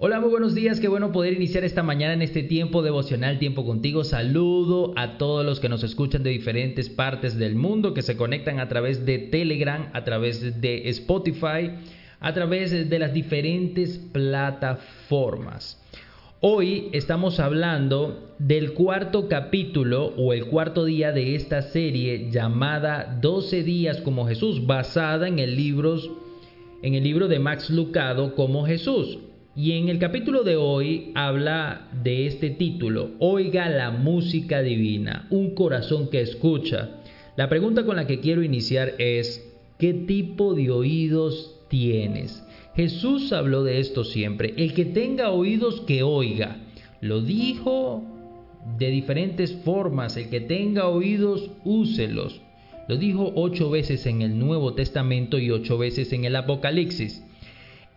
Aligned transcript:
Hola, 0.00 0.20
muy 0.20 0.30
buenos 0.30 0.54
días, 0.54 0.78
qué 0.78 0.86
bueno 0.86 1.10
poder 1.10 1.32
iniciar 1.32 1.64
esta 1.64 1.82
mañana 1.82 2.12
en 2.12 2.22
este 2.22 2.44
tiempo 2.44 2.82
devocional, 2.82 3.40
tiempo 3.40 3.66
contigo. 3.66 4.04
Saludo 4.04 4.92
a 4.94 5.18
todos 5.18 5.44
los 5.44 5.58
que 5.58 5.68
nos 5.68 5.82
escuchan 5.82 6.22
de 6.22 6.30
diferentes 6.30 6.88
partes 6.88 7.36
del 7.36 7.56
mundo, 7.56 7.94
que 7.94 8.02
se 8.02 8.16
conectan 8.16 8.60
a 8.60 8.68
través 8.68 9.04
de 9.04 9.18
Telegram, 9.18 9.90
a 9.94 10.04
través 10.04 10.60
de 10.60 10.88
Spotify, 10.90 11.72
a 12.20 12.32
través 12.32 12.88
de 12.88 12.98
las 13.00 13.12
diferentes 13.12 13.98
plataformas. 14.12 15.82
Hoy 16.40 16.90
estamos 16.92 17.40
hablando 17.40 18.36
del 18.38 18.74
cuarto 18.74 19.28
capítulo 19.28 20.14
o 20.16 20.32
el 20.32 20.46
cuarto 20.46 20.84
día 20.84 21.10
de 21.10 21.34
esta 21.34 21.60
serie 21.60 22.30
llamada 22.30 23.18
12 23.20 23.64
días 23.64 24.00
como 24.02 24.28
Jesús, 24.28 24.64
basada 24.64 25.26
en 25.26 25.40
el 25.40 25.56
libro, 25.56 25.96
en 26.82 26.94
el 26.94 27.02
libro 27.02 27.26
de 27.26 27.40
Max 27.40 27.68
Lucado 27.68 28.36
como 28.36 28.64
Jesús. 28.64 29.18
Y 29.58 29.72
en 29.72 29.88
el 29.88 29.98
capítulo 29.98 30.44
de 30.44 30.54
hoy 30.54 31.10
habla 31.16 31.88
de 32.04 32.28
este 32.28 32.48
título, 32.48 33.10
Oiga 33.18 33.68
la 33.68 33.90
música 33.90 34.62
divina, 34.62 35.26
un 35.30 35.56
corazón 35.56 36.10
que 36.10 36.20
escucha. 36.20 36.90
La 37.34 37.48
pregunta 37.48 37.84
con 37.84 37.96
la 37.96 38.06
que 38.06 38.20
quiero 38.20 38.44
iniciar 38.44 38.94
es, 38.98 39.44
¿qué 39.76 39.94
tipo 39.94 40.54
de 40.54 40.70
oídos 40.70 41.56
tienes? 41.68 42.40
Jesús 42.76 43.32
habló 43.32 43.64
de 43.64 43.80
esto 43.80 44.04
siempre, 44.04 44.54
el 44.56 44.74
que 44.74 44.84
tenga 44.84 45.32
oídos 45.32 45.80
que 45.80 46.04
oiga. 46.04 46.58
Lo 47.00 47.20
dijo 47.20 48.04
de 48.78 48.92
diferentes 48.92 49.52
formas, 49.64 50.16
el 50.16 50.28
que 50.28 50.40
tenga 50.40 50.86
oídos, 50.86 51.50
úselos. 51.64 52.42
Lo 52.86 52.96
dijo 52.96 53.32
ocho 53.34 53.70
veces 53.70 54.06
en 54.06 54.22
el 54.22 54.38
Nuevo 54.38 54.74
Testamento 54.74 55.36
y 55.36 55.50
ocho 55.50 55.78
veces 55.78 56.12
en 56.12 56.26
el 56.26 56.36
Apocalipsis. 56.36 57.24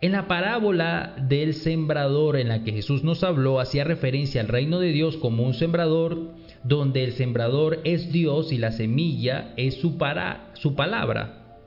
En 0.02 0.10
la 0.10 0.26
parábola 0.26 1.14
del 1.28 1.54
sembrador 1.54 2.36
en 2.36 2.48
la 2.48 2.64
que 2.64 2.72
Jesús 2.72 3.04
nos 3.04 3.22
habló, 3.22 3.60
hacía 3.60 3.84
referencia 3.84 4.40
al 4.40 4.48
reino 4.48 4.80
de 4.80 4.90
Dios 4.90 5.16
como 5.16 5.44
un 5.44 5.54
sembrador, 5.54 6.32
donde 6.64 7.04
el 7.04 7.12
sembrador 7.12 7.78
es 7.84 8.10
Dios 8.10 8.50
y 8.50 8.58
la 8.58 8.72
semilla 8.72 9.54
es 9.56 9.76
su, 9.76 9.96
su 10.54 10.74
palabra. 10.74 11.60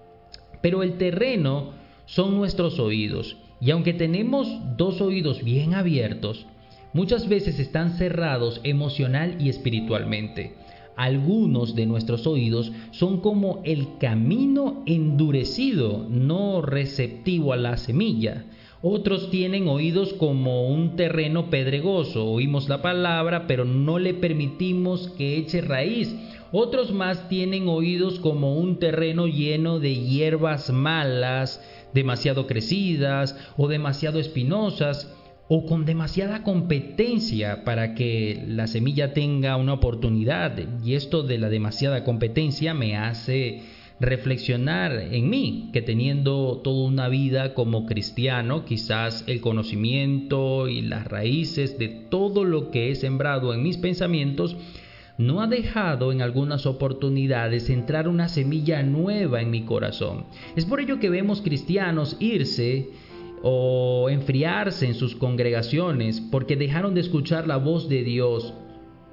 Pero 0.62 0.84
el 0.84 0.98
terreno 0.98 1.76
son 2.08 2.36
nuestros 2.36 2.78
oídos, 2.78 3.38
y 3.62 3.72
aunque 3.72 3.94
tenemos 3.94 4.50
dos 4.76 5.00
oídos 5.00 5.42
bien 5.42 5.74
abiertos, 5.74 6.46
muchas 6.92 7.30
veces 7.30 7.58
están 7.58 7.92
cerrados 7.92 8.60
emocional 8.66 9.38
y 9.40 9.48
espiritualmente. 9.48 10.58
Algunos 10.96 11.76
de 11.76 11.86
nuestros 11.86 12.26
oídos 12.26 12.72
son 12.92 13.20
como 13.20 13.62
el 13.66 13.98
camino 14.00 14.84
endurecido, 14.86 16.06
no 16.10 16.62
receptivo 16.62 17.52
a 17.52 17.58
la 17.58 17.76
semilla. 17.78 18.46
Otros 18.82 19.30
tienen 19.30 19.68
oídos 19.68 20.14
como 20.14 20.68
un 20.68 20.96
terreno 20.96 21.50
pedregoso. 21.50 22.30
Oímos 22.30 22.70
la 22.70 22.82
palabra, 22.82 23.48
pero 23.48 23.66
no 23.66 24.00
le 24.00 24.14
permitimos 24.14 25.10
que 25.18 25.38
eche 25.38 25.62
raíz. 25.62 26.16
Otros 26.52 26.94
más 26.94 27.28
tienen 27.28 27.68
oídos 27.68 28.20
como 28.20 28.56
un 28.56 28.78
terreno 28.78 29.28
lleno 29.28 29.80
de 29.80 29.96
hierbas 29.96 30.70
malas, 30.70 31.62
demasiado 31.94 32.48
crecidas 32.48 33.36
o 33.58 33.68
demasiado 33.68 34.20
espinosas 34.20 35.12
o 35.48 35.66
con 35.66 35.86
demasiada 35.86 36.44
competencia 36.44 37.64
para 37.64 37.94
que 37.94 38.44
la 38.48 38.68
semilla 38.68 39.14
tenga 39.14 39.58
una 39.58 39.74
oportunidad. 39.74 40.58
Y 40.84 40.96
esto 40.96 41.24
de 41.24 41.38
la 41.38 41.50
demasiada 41.50 42.04
competencia 42.04 42.74
me 42.74 42.98
hace 42.98 43.62
reflexionar 44.00 44.92
en 44.92 45.30
mí, 45.30 45.70
que 45.72 45.82
teniendo 45.82 46.60
toda 46.64 46.88
una 46.88 47.08
vida 47.08 47.54
como 47.54 47.86
cristiano, 47.86 48.66
quizás 48.66 49.24
el 49.28 49.40
conocimiento 49.40 50.68
y 50.68 50.82
las 50.82 51.06
raíces 51.08 51.78
de 51.78 51.88
todo 51.90 52.44
lo 52.44 52.72
que 52.72 52.90
he 52.90 52.96
sembrado 52.96 53.54
en 53.54 53.64
mis 53.64 53.78
pensamientos, 53.78 54.58
no 55.18 55.42
ha 55.42 55.48
dejado 55.48 56.12
en 56.12 56.22
algunas 56.22 56.66
oportunidades 56.66 57.70
entrar 57.70 58.10
una 58.10 58.28
semilla 58.28 58.84
nueva 58.84 59.42
en 59.42 59.50
mi 59.50 59.62
corazón. 59.62 60.26
Es 60.58 60.66
por 60.66 60.82
ello 60.82 61.00
que 61.00 61.10
vemos 61.10 61.42
cristianos 61.42 62.18
irse 62.20 62.90
o 63.48 64.10
enfriarse 64.10 64.88
en 64.88 64.96
sus 64.96 65.16
congregaciones 65.16 66.20
porque 66.20 66.56
dejaron 66.56 66.96
de 66.96 67.02
escuchar 67.02 67.46
la 67.46 67.58
voz 67.58 67.88
de 67.88 68.04
Dios, 68.04 68.56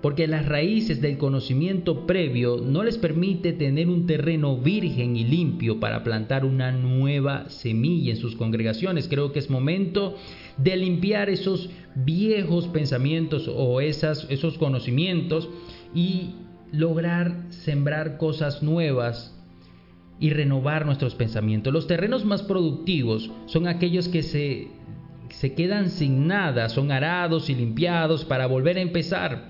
porque 0.00 0.26
las 0.26 0.46
raíces 0.46 1.02
del 1.02 1.18
conocimiento 1.18 2.06
previo 2.06 2.56
no 2.56 2.82
les 2.82 2.96
permite 2.96 3.52
tener 3.52 3.90
un 3.90 4.06
terreno 4.06 4.56
virgen 4.56 5.16
y 5.16 5.24
limpio 5.24 5.80
para 5.80 6.02
plantar 6.02 6.46
una 6.46 6.72
nueva 6.72 7.50
semilla 7.50 8.12
en 8.12 8.16
sus 8.16 8.34
congregaciones. 8.34 9.06
Creo 9.06 9.32
que 9.32 9.38
es 9.38 9.50
momento 9.50 10.16
de 10.56 10.78
limpiar 10.78 11.28
esos 11.28 11.68
viejos 11.94 12.68
pensamientos 12.68 13.50
o 13.54 13.82
esas, 13.82 14.26
esos 14.30 14.56
conocimientos 14.56 15.50
y 15.94 16.30
lograr 16.72 17.36
sembrar 17.50 18.16
cosas 18.16 18.62
nuevas 18.62 19.38
y 20.22 20.30
renovar 20.30 20.86
nuestros 20.86 21.16
pensamientos. 21.16 21.72
Los 21.72 21.88
terrenos 21.88 22.24
más 22.24 22.44
productivos 22.44 23.28
son 23.46 23.66
aquellos 23.66 24.08
que 24.08 24.22
se, 24.22 24.68
se 25.30 25.52
quedan 25.54 25.90
sin 25.90 26.28
nada, 26.28 26.68
son 26.68 26.92
arados 26.92 27.50
y 27.50 27.56
limpiados 27.56 28.24
para 28.24 28.46
volver 28.46 28.78
a 28.78 28.82
empezar. 28.82 29.48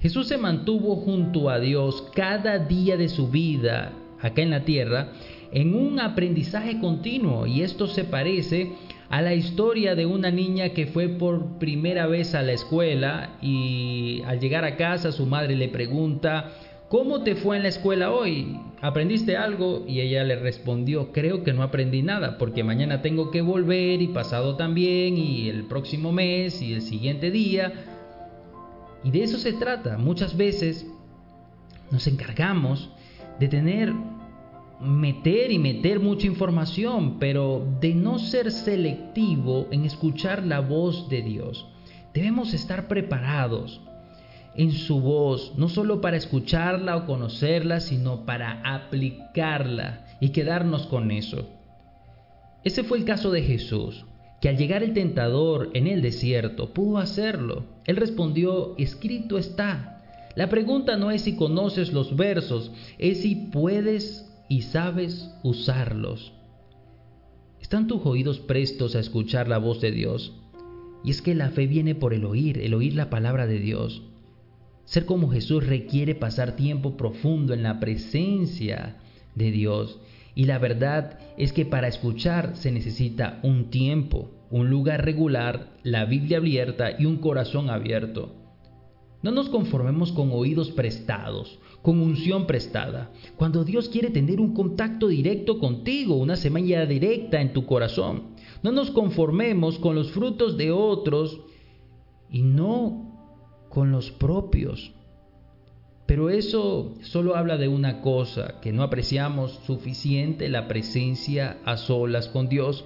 Jesús 0.00 0.28
se 0.28 0.36
mantuvo 0.36 0.96
junto 0.96 1.48
a 1.48 1.58
Dios 1.58 2.10
cada 2.14 2.58
día 2.58 2.98
de 2.98 3.08
su 3.08 3.30
vida 3.30 3.92
acá 4.20 4.42
en 4.42 4.50
la 4.50 4.66
tierra 4.66 5.12
en 5.50 5.74
un 5.74 5.98
aprendizaje 5.98 6.78
continuo 6.78 7.46
y 7.46 7.62
esto 7.62 7.86
se 7.86 8.04
parece 8.04 8.72
a 9.08 9.22
la 9.22 9.34
historia 9.34 9.94
de 9.94 10.06
una 10.06 10.30
niña 10.30 10.70
que 10.70 10.86
fue 10.86 11.08
por 11.08 11.58
primera 11.58 12.06
vez 12.06 12.34
a 12.34 12.42
la 12.42 12.52
escuela 12.52 13.38
y 13.40 14.22
al 14.26 14.40
llegar 14.40 14.64
a 14.64 14.76
casa 14.76 15.10
su 15.10 15.26
madre 15.26 15.56
le 15.56 15.68
pregunta, 15.68 16.52
¿cómo 16.92 17.22
te 17.22 17.36
fue 17.36 17.56
en 17.56 17.62
la 17.62 17.70
escuela 17.70 18.12
hoy? 18.12 18.60
¿Aprendiste 18.82 19.38
algo? 19.38 19.82
Y 19.88 20.00
ella 20.00 20.24
le 20.24 20.36
respondió, 20.36 21.10
creo 21.10 21.42
que 21.42 21.54
no 21.54 21.62
aprendí 21.62 22.02
nada, 22.02 22.36
porque 22.36 22.64
mañana 22.64 23.00
tengo 23.00 23.30
que 23.30 23.40
volver 23.40 24.02
y 24.02 24.08
pasado 24.08 24.56
también, 24.56 25.16
y 25.16 25.48
el 25.48 25.64
próximo 25.64 26.12
mes 26.12 26.60
y 26.60 26.74
el 26.74 26.82
siguiente 26.82 27.30
día. 27.30 27.72
Y 29.02 29.10
de 29.10 29.22
eso 29.22 29.38
se 29.38 29.54
trata. 29.54 29.96
Muchas 29.96 30.36
veces 30.36 30.86
nos 31.90 32.06
encargamos 32.06 32.90
de 33.40 33.48
tener, 33.48 33.90
meter 34.78 35.50
y 35.50 35.58
meter 35.58 35.98
mucha 35.98 36.26
información, 36.26 37.18
pero 37.18 37.66
de 37.80 37.94
no 37.94 38.18
ser 38.18 38.52
selectivo 38.52 39.66
en 39.70 39.86
escuchar 39.86 40.44
la 40.44 40.60
voz 40.60 41.08
de 41.08 41.22
Dios. 41.22 41.66
Debemos 42.12 42.52
estar 42.52 42.86
preparados 42.86 43.80
en 44.56 44.72
su 44.72 45.00
voz, 45.00 45.54
no 45.56 45.68
solo 45.68 46.00
para 46.00 46.16
escucharla 46.16 46.96
o 46.96 47.06
conocerla, 47.06 47.80
sino 47.80 48.24
para 48.26 48.60
aplicarla 48.62 50.06
y 50.20 50.30
quedarnos 50.30 50.86
con 50.86 51.10
eso. 51.10 51.48
Ese 52.64 52.84
fue 52.84 52.98
el 52.98 53.04
caso 53.04 53.30
de 53.30 53.42
Jesús, 53.42 54.04
que 54.40 54.48
al 54.48 54.56
llegar 54.56 54.82
el 54.82 54.92
tentador 54.92 55.70
en 55.74 55.86
el 55.86 56.02
desierto 56.02 56.72
pudo 56.72 56.98
hacerlo. 56.98 57.64
Él 57.86 57.96
respondió, 57.96 58.74
escrito 58.78 59.38
está. 59.38 60.02
La 60.34 60.48
pregunta 60.48 60.96
no 60.96 61.10
es 61.10 61.22
si 61.22 61.36
conoces 61.36 61.92
los 61.92 62.16
versos, 62.16 62.72
es 62.98 63.22
si 63.22 63.34
puedes 63.34 64.28
y 64.48 64.62
sabes 64.62 65.30
usarlos. 65.42 66.32
¿Están 67.60 67.86
tus 67.86 68.04
oídos 68.04 68.40
prestos 68.40 68.94
a 68.96 69.00
escuchar 69.00 69.48
la 69.48 69.58
voz 69.58 69.80
de 69.80 69.92
Dios? 69.92 70.32
Y 71.04 71.10
es 71.10 71.22
que 71.22 71.34
la 71.34 71.50
fe 71.50 71.66
viene 71.66 71.94
por 71.94 72.14
el 72.14 72.24
oír, 72.24 72.58
el 72.58 72.74
oír 72.74 72.94
la 72.94 73.10
palabra 73.10 73.46
de 73.46 73.58
Dios. 73.58 74.02
Ser 74.84 75.06
como 75.06 75.30
Jesús 75.30 75.66
requiere 75.66 76.14
pasar 76.14 76.56
tiempo 76.56 76.96
profundo 76.96 77.54
en 77.54 77.62
la 77.62 77.80
presencia 77.80 78.96
de 79.34 79.50
Dios. 79.50 80.00
Y 80.34 80.44
la 80.44 80.58
verdad 80.58 81.18
es 81.36 81.52
que 81.52 81.64
para 81.64 81.88
escuchar 81.88 82.56
se 82.56 82.72
necesita 82.72 83.40
un 83.42 83.70
tiempo, 83.70 84.30
un 84.50 84.70
lugar 84.70 85.04
regular, 85.04 85.72
la 85.82 86.04
Biblia 86.04 86.38
abierta 86.38 86.90
y 86.98 87.06
un 87.06 87.18
corazón 87.18 87.70
abierto. 87.70 88.34
No 89.22 89.30
nos 89.30 89.48
conformemos 89.48 90.10
con 90.10 90.30
oídos 90.32 90.72
prestados, 90.72 91.60
con 91.80 92.00
unción 92.00 92.46
prestada. 92.46 93.12
Cuando 93.36 93.64
Dios 93.64 93.88
quiere 93.88 94.10
tener 94.10 94.40
un 94.40 94.52
contacto 94.52 95.06
directo 95.06 95.60
contigo, 95.60 96.16
una 96.16 96.36
semilla 96.36 96.86
directa 96.86 97.40
en 97.40 97.52
tu 97.52 97.64
corazón. 97.64 98.34
No 98.62 98.72
nos 98.72 98.90
conformemos 98.90 99.78
con 99.78 99.94
los 99.94 100.10
frutos 100.10 100.56
de 100.56 100.72
otros 100.72 101.40
y 102.30 102.42
no 102.42 103.11
con 103.72 103.90
los 103.90 104.10
propios. 104.10 104.92
Pero 106.06 106.28
eso 106.28 106.94
solo 107.00 107.36
habla 107.36 107.56
de 107.56 107.68
una 107.68 108.02
cosa, 108.02 108.60
que 108.60 108.70
no 108.70 108.82
apreciamos 108.82 109.60
suficiente 109.66 110.50
la 110.50 110.68
presencia 110.68 111.56
a 111.64 111.78
solas 111.78 112.28
con 112.28 112.50
Dios. 112.50 112.84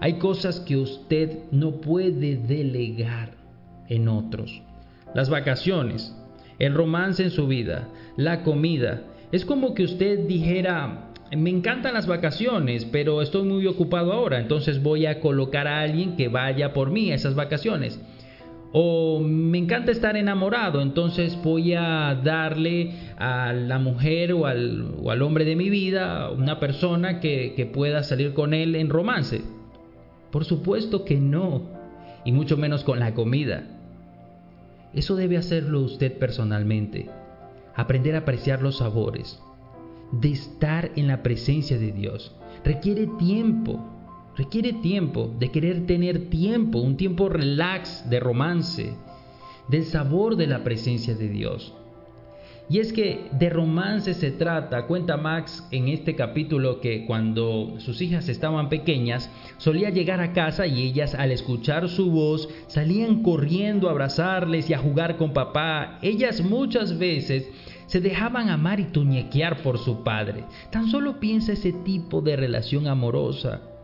Hay 0.00 0.14
cosas 0.14 0.58
que 0.58 0.76
usted 0.76 1.38
no 1.52 1.80
puede 1.80 2.36
delegar 2.36 3.36
en 3.88 4.08
otros. 4.08 4.62
Las 5.14 5.30
vacaciones, 5.30 6.12
el 6.58 6.74
romance 6.74 7.22
en 7.22 7.30
su 7.30 7.46
vida, 7.46 7.88
la 8.16 8.42
comida. 8.42 9.04
Es 9.30 9.44
como 9.44 9.74
que 9.74 9.84
usted 9.84 10.26
dijera, 10.26 11.12
me 11.36 11.50
encantan 11.50 11.94
las 11.94 12.08
vacaciones, 12.08 12.84
pero 12.84 13.22
estoy 13.22 13.44
muy 13.44 13.66
ocupado 13.66 14.12
ahora, 14.12 14.40
entonces 14.40 14.82
voy 14.82 15.06
a 15.06 15.20
colocar 15.20 15.68
a 15.68 15.82
alguien 15.82 16.16
que 16.16 16.26
vaya 16.28 16.72
por 16.72 16.90
mí 16.90 17.12
a 17.12 17.14
esas 17.14 17.36
vacaciones. 17.36 18.00
O 18.78 19.20
me 19.20 19.56
encanta 19.56 19.90
estar 19.90 20.18
enamorado, 20.18 20.82
entonces 20.82 21.38
voy 21.42 21.72
a 21.72 22.14
darle 22.22 22.92
a 23.16 23.54
la 23.54 23.78
mujer 23.78 24.34
o 24.34 24.44
al, 24.44 25.22
hombre 25.22 25.46
de 25.46 25.56
mi 25.56 25.70
vida 25.70 26.30
una 26.30 26.60
persona 26.60 27.18
que, 27.18 27.70
pueda 27.72 28.02
salir 28.02 28.34
con 28.34 28.52
él 28.52 28.76
en 28.76 28.90
romance. 28.90 29.40
Por 30.30 30.44
supuesto 30.44 31.06
que 31.06 31.16
no, 31.16 31.62
y 32.26 32.32
mucho 32.32 32.58
menos 32.58 32.84
con 32.84 33.00
la 33.00 33.14
comida. 33.14 33.64
Eso 34.92 35.16
debe 35.16 35.38
hacerlo 35.38 35.80
usted 35.80 36.18
personalmente. 36.18 37.08
Aprender 37.74 38.14
a 38.14 38.18
apreciar 38.18 38.60
los 38.60 38.76
sabores, 38.76 39.40
de 40.12 40.32
estar 40.32 40.90
en 40.96 41.06
la 41.06 41.22
presencia 41.22 41.78
de 41.78 41.92
Dios. 41.92 42.36
Requiere 42.62 43.06
tiempo, 43.18 43.95
requiere 44.36 44.74
tiempo, 44.74 45.34
de 45.38 45.50
querer 45.50 45.86
tener 45.86 46.28
tiempo, 46.28 46.78
un 46.78 46.96
tiempo 46.96 47.28
relax, 47.28 48.08
de 48.08 48.20
romance, 48.20 48.94
del 49.68 49.84
sabor 49.84 50.36
de 50.36 50.46
la 50.46 50.62
presencia 50.62 51.14
de 51.14 51.28
Dios. 51.28 51.74
Y 52.68 52.80
es 52.80 52.92
que 52.92 53.28
de 53.30 53.48
romance 53.48 54.12
se 54.12 54.32
trata, 54.32 54.86
cuenta 54.86 55.16
Max 55.16 55.64
en 55.70 55.86
este 55.86 56.16
capítulo 56.16 56.80
que 56.80 57.06
cuando 57.06 57.76
sus 57.78 58.02
hijas 58.02 58.28
estaban 58.28 58.68
pequeñas, 58.68 59.30
solía 59.58 59.90
llegar 59.90 60.20
a 60.20 60.32
casa 60.32 60.66
y 60.66 60.82
ellas 60.82 61.14
al 61.14 61.30
escuchar 61.30 61.88
su 61.88 62.10
voz 62.10 62.48
salían 62.66 63.22
corriendo 63.22 63.86
a 63.86 63.92
abrazarles 63.92 64.68
y 64.68 64.74
a 64.74 64.78
jugar 64.78 65.16
con 65.16 65.32
papá. 65.32 66.00
Ellas 66.02 66.40
muchas 66.40 66.98
veces 66.98 67.48
se 67.86 68.00
dejaban 68.00 68.48
amar 68.48 68.80
y 68.80 68.86
tuñequear 68.86 69.62
por 69.62 69.78
su 69.78 70.02
padre. 70.02 70.44
Tan 70.72 70.88
solo 70.88 71.20
piensa 71.20 71.52
ese 71.52 71.72
tipo 71.72 72.20
de 72.20 72.34
relación 72.34 72.88
amorosa. 72.88 73.75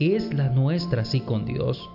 Es 0.00 0.32
la 0.34 0.48
nuestra 0.48 1.02
así 1.02 1.20
con 1.20 1.44
Dios. 1.44 1.90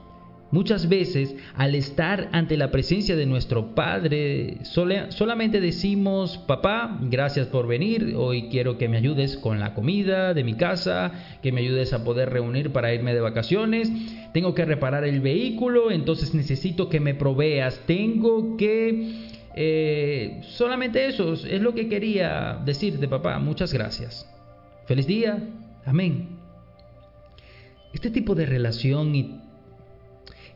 Muchas 0.52 0.88
veces, 0.88 1.36
al 1.56 1.74
estar 1.74 2.30
ante 2.32 2.58
la 2.58 2.70
presencia 2.70 3.16
de 3.16 3.26
nuestro 3.26 3.74
Padre, 3.74 4.60
solamente 4.62 5.60
decimos, 5.60 6.38
papá, 6.38 7.00
gracias 7.02 7.48
por 7.48 7.66
venir, 7.66 8.14
hoy 8.16 8.50
quiero 8.50 8.78
que 8.78 8.88
me 8.88 8.98
ayudes 8.98 9.36
con 9.36 9.60
la 9.60 9.74
comida 9.74 10.36
de 10.36 10.44
mi 10.44 10.54
casa, 10.54 11.12
que 11.42 11.52
me 11.52 11.62
ayudes 11.62 11.92
a 11.92 12.04
poder 12.04 12.30
reunir 12.30 12.72
para 12.72 12.94
irme 12.94 13.16
de 13.16 13.22
vacaciones, 13.22 13.92
tengo 14.32 14.54
que 14.54 14.64
reparar 14.64 15.06
el 15.06 15.22
vehículo, 15.22 15.90
entonces 15.90 16.36
necesito 16.36 16.88
que 16.88 17.00
me 17.00 17.16
proveas, 17.16 17.82
tengo 17.88 18.56
que 18.56 19.32
eh, 19.56 20.42
solamente 20.44 21.06
eso 21.06 21.34
es 21.34 21.62
lo 21.62 21.74
que 21.74 21.88
quería 21.88 22.60
decirte, 22.66 23.08
papá. 23.08 23.40
Muchas 23.40 23.74
gracias. 23.74 24.30
Feliz 24.86 25.08
día. 25.08 25.50
Amén. 25.86 26.33
Este 28.04 28.20
tipo 28.20 28.36
de 28.36 28.46
relación 28.46 29.14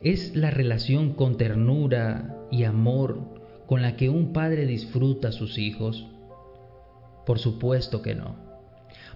es 0.02 0.36
la 0.36 0.50
relación 0.50 1.14
con 1.14 1.38
ternura 1.38 2.36
y 2.50 2.64
amor 2.64 3.40
con 3.66 3.80
la 3.80 3.96
que 3.96 4.10
un 4.10 4.34
padre 4.34 4.66
disfruta 4.66 5.28
a 5.28 5.32
sus 5.32 5.56
hijos. 5.56 6.06
Por 7.24 7.38
supuesto 7.38 8.02
que 8.02 8.14
no. 8.14 8.36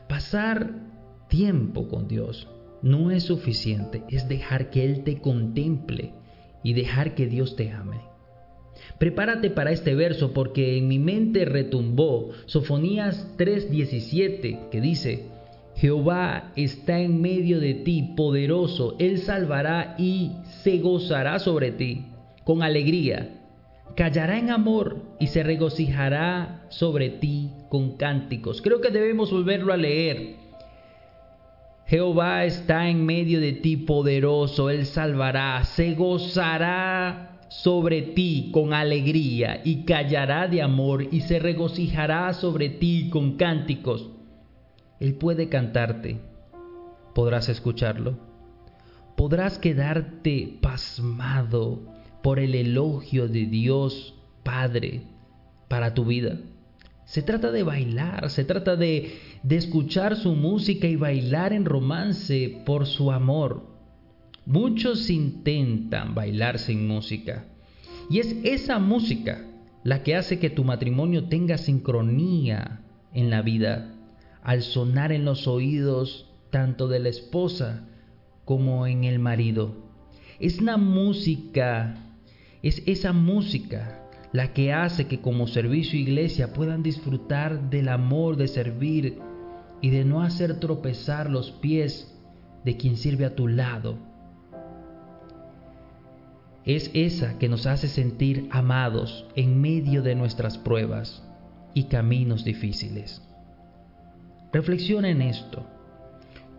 Pasar 0.08 0.73
tiempo 1.29 1.88
con 1.88 2.08
Dios 2.08 2.49
no 2.81 3.11
es 3.11 3.25
suficiente, 3.25 4.02
es 4.08 4.26
dejar 4.31 4.70
que 4.70 4.87
Él 4.87 5.05
te 5.05 5.20
contemple 5.20 6.14
y 6.62 6.73
dejar 6.73 7.14
que 7.14 7.26
Dios 7.26 7.55
te 7.55 7.70
ame. 7.70 8.00
Prepárate 8.99 9.50
para 9.50 9.73
este 9.73 9.94
verso 9.94 10.32
porque 10.32 10.78
en 10.78 10.88
mi 10.88 10.99
mente 10.99 11.44
retumbó 11.44 12.31
Sofonías 12.46 13.28
3:17 13.37 14.70
que 14.70 14.81
dice, 14.81 15.31
Jehová 15.82 16.52
está 16.55 17.00
en 17.00 17.20
medio 17.20 17.58
de 17.58 17.75
ti, 17.75 18.14
poderoso, 18.17 18.94
Él 19.00 19.19
salvará 19.19 19.96
y 19.99 20.31
se 20.62 20.79
gozará 20.79 21.40
sobre 21.40 21.73
ti 21.73 22.05
con 22.44 22.62
alegría. 22.62 23.40
Callará 23.96 24.38
en 24.38 24.50
amor 24.50 25.02
y 25.19 25.26
se 25.26 25.43
regocijará 25.43 26.67
sobre 26.69 27.11
ti 27.11 27.50
con 27.69 27.96
cánticos. 27.96 28.62
Creo 28.62 28.81
que 28.81 28.90
debemos 28.90 29.32
volverlo 29.32 29.73
a 29.73 29.76
leer. 29.76 30.37
Jehová 31.87 32.44
está 32.44 32.88
en 32.88 33.05
medio 33.05 33.40
de 33.40 33.52
ti, 33.52 33.76
poderoso, 33.76 34.70
Él 34.70 34.87
salvará, 34.87 35.64
se 35.64 35.94
gozará 35.94 37.40
sobre 37.49 38.02
ti 38.02 38.50
con 38.52 38.73
alegría 38.73 39.62
y 39.64 39.82
callará 39.82 40.46
de 40.46 40.62
amor 40.62 41.08
y 41.11 41.23
se 41.23 41.40
regocijará 41.40 42.32
sobre 42.35 42.69
ti 42.69 43.08
con 43.11 43.32
cánticos. 43.37 44.12
Él 45.02 45.14
puede 45.14 45.49
cantarte. 45.49 46.20
¿Podrás 47.12 47.49
escucharlo? 47.49 48.20
¿Podrás 49.16 49.58
quedarte 49.58 50.58
pasmado 50.60 51.82
por 52.22 52.38
el 52.38 52.54
elogio 52.54 53.26
de 53.26 53.46
Dios 53.46 54.14
Padre 54.44 55.02
para 55.66 55.93
tu 55.93 56.04
vida? 56.04 56.38
Se 57.04 57.20
trata 57.20 57.50
de 57.50 57.64
bailar, 57.64 58.31
se 58.31 58.44
trata 58.44 58.76
de, 58.76 59.19
de 59.43 59.56
escuchar 59.56 60.14
su 60.14 60.37
música 60.37 60.87
y 60.87 60.94
bailar 60.94 61.52
en 61.52 61.64
romance 61.64 62.62
por 62.64 62.87
su 62.87 63.10
amor. 63.10 63.66
Muchos 64.46 65.10
intentan 65.10 66.14
bailar 66.14 66.60
sin 66.60 66.87
música. 66.87 67.46
Y 68.08 68.20
es 68.20 68.37
esa 68.44 68.78
música 68.78 69.44
la 69.82 70.04
que 70.04 70.14
hace 70.14 70.38
que 70.38 70.49
tu 70.49 70.62
matrimonio 70.62 71.25
tenga 71.28 71.58
sincronía 71.58 72.82
en 73.12 73.31
la 73.31 73.43
vida, 73.43 73.91
al 74.42 74.62
sonar 74.62 75.12
en 75.12 75.24
los 75.24 75.46
oídos 75.46 76.30
tanto 76.50 76.88
de 76.88 76.98
la 76.98 77.08
esposa 77.08 77.88
como 78.44 78.86
en 78.86 79.04
el 79.04 79.18
marido. 79.18 79.74
Es 80.38 80.60
la 80.60 80.76
música, 80.76 81.96
es 82.62 82.82
esa 82.86 83.12
música 83.12 83.98
la 84.32 84.52
que 84.52 84.72
hace 84.72 85.06
que 85.06 85.20
como 85.20 85.46
servicio 85.46 85.98
iglesia 85.98 86.52
puedan 86.52 86.82
disfrutar 86.82 87.70
del 87.70 87.88
amor 87.88 88.36
de 88.36 88.48
servir 88.48 89.18
y 89.80 89.90
de 89.90 90.04
no 90.04 90.22
hacer 90.22 90.58
tropezar 90.58 91.30
los 91.30 91.50
pies 91.52 92.12
de 92.64 92.76
quien 92.76 92.96
sirve 92.96 93.26
a 93.26 93.34
tu 93.34 93.46
lado. 93.46 93.98
Es 96.64 96.90
esa 96.94 97.38
que 97.38 97.48
nos 97.48 97.66
hace 97.66 97.88
sentir 97.88 98.48
amados 98.50 99.26
en 99.34 99.60
medio 99.60 100.02
de 100.02 100.14
nuestras 100.14 100.58
pruebas 100.58 101.22
y 101.74 101.84
caminos 101.84 102.44
difíciles. 102.44 103.20
Reflexiona 104.52 105.08
en 105.08 105.22
esto. 105.22 105.64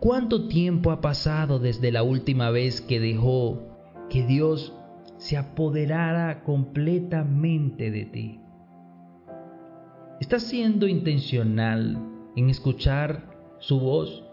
¿Cuánto 0.00 0.48
tiempo 0.48 0.90
ha 0.90 1.00
pasado 1.00 1.60
desde 1.60 1.92
la 1.92 2.02
última 2.02 2.50
vez 2.50 2.80
que 2.80 2.98
dejó 2.98 3.62
que 4.10 4.26
Dios 4.26 4.74
se 5.16 5.36
apoderara 5.36 6.42
completamente 6.42 7.92
de 7.92 8.04
ti? 8.04 8.40
¿Estás 10.20 10.42
siendo 10.42 10.88
intencional 10.88 11.98
en 12.34 12.50
escuchar 12.50 13.30
su 13.58 13.78
voz 13.78 14.24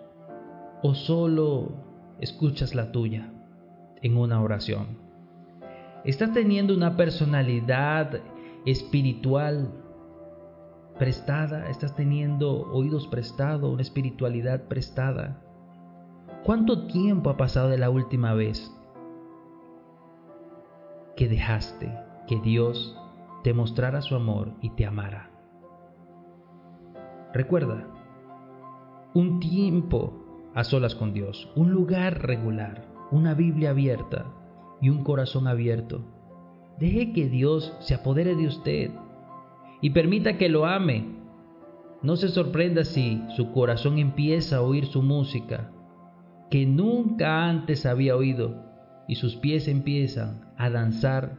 o 0.82 0.96
solo 0.96 2.16
escuchas 2.20 2.74
la 2.74 2.92
tuya 2.92 3.32
en 4.02 4.18
una 4.18 4.42
oración? 4.42 4.98
¿Estás 6.04 6.34
teniendo 6.34 6.74
una 6.74 6.98
personalidad 6.98 8.22
espiritual 8.66 9.72
prestada? 11.02 11.68
¿Estás 11.68 11.96
teniendo 11.96 12.72
oídos 12.72 13.08
prestados, 13.08 13.74
una 13.74 13.82
espiritualidad 13.82 14.68
prestada? 14.68 15.42
¿Cuánto 16.46 16.86
tiempo 16.86 17.32
ha 17.32 17.38
pasado 17.38 17.70
de 17.70 17.80
la 17.80 17.90
última 17.90 18.36
vez 18.36 18.72
que 21.16 21.28
dejaste 21.28 21.92
que 22.28 22.40
Dios 22.42 22.96
te 23.44 23.52
mostrara 23.52 24.04
su 24.04 24.14
amor 24.14 24.54
y 24.62 24.70
te 24.76 24.86
amara? 24.86 25.32
Recuerda, 27.34 27.88
un 29.16 29.40
tiempo 29.40 30.14
a 30.54 30.64
solas 30.64 30.94
con 30.94 31.14
Dios, 31.14 31.52
un 31.56 31.72
lugar 31.72 32.28
regular, 32.28 32.86
una 33.10 33.34
Biblia 33.34 33.72
abierta, 33.72 34.28
y 34.80 34.92
un 34.92 35.04
corazón 35.04 35.48
abierto. 35.48 36.04
Deje 36.78 37.12
que 37.12 37.28
Dios 37.28 37.76
se 37.80 37.96
apodere 37.96 38.36
de 38.36 38.46
usted 38.46 38.92
y 39.82 39.90
permita 39.90 40.38
que 40.38 40.50
lo 40.50 40.66
ame. 40.66 41.06
No 42.02 42.16
se 42.16 42.30
sorprenda 42.30 42.84
si 42.84 43.22
su 43.36 43.52
corazón 43.52 43.98
empieza 44.00 44.58
a 44.58 44.62
oír 44.62 44.86
su 44.86 45.02
música, 45.02 45.72
que 46.50 46.66
nunca 46.66 47.50
antes 47.50 47.86
había 47.86 48.16
oído, 48.16 48.64
y 49.08 49.16
sus 49.16 49.36
pies 49.36 49.68
empiezan 49.68 50.54
a 50.58 50.70
danzar 50.70 51.38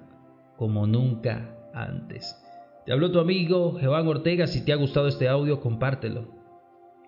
como 0.56 0.86
nunca 0.86 1.56
antes. 1.72 2.38
Te 2.84 2.92
habló 2.92 3.12
tu 3.12 3.20
amigo 3.20 3.78
Jehová 3.78 4.02
Ortega. 4.02 4.46
Si 4.46 4.64
te 4.64 4.72
ha 4.72 4.76
gustado 4.76 5.06
este 5.06 5.28
audio, 5.28 5.60
compártelo. 5.60 6.28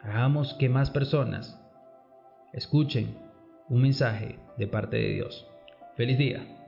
Hagamos 0.02 0.54
que 0.54 0.68
más 0.68 0.90
personas 0.90 1.60
escuchen 2.52 3.16
un 3.68 3.82
mensaje 3.82 4.38
de 4.56 4.66
parte 4.66 4.96
de 4.96 5.14
Dios. 5.14 5.46
Feliz 5.96 6.18
día. 6.18 6.63